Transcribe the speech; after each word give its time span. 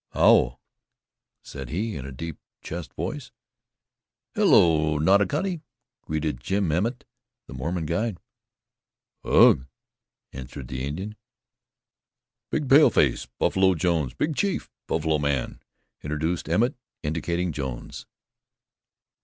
"How," 0.13 0.57
said 1.43 1.69
he, 1.69 1.95
in 1.95 2.07
a 2.07 2.11
deep 2.11 2.39
chest 2.63 2.91
voice. 2.95 3.31
"Hello, 4.33 4.97
Noddlecoddy," 4.97 5.61
greeted 6.01 6.39
Jim 6.39 6.71
Emmett, 6.71 7.05
the 7.45 7.53
Mormon 7.53 7.85
guide. 7.85 8.17
"Ugh!" 9.23 9.67
answered 10.33 10.69
the 10.69 10.83
Indian. 10.83 11.17
"Big 12.49 12.67
paleface 12.67 13.27
Buffalo 13.37 13.75
Jones 13.75 14.15
big 14.15 14.35
chief 14.35 14.71
buffalo 14.87 15.19
man," 15.19 15.61
introduced 16.01 16.49
Emmett, 16.49 16.73
indicating 17.03 17.51
Jones. 17.51 18.07